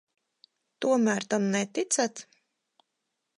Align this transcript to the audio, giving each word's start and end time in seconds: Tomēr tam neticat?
Tomēr 0.85 1.27
tam 1.33 1.45
neticat? 1.57 2.25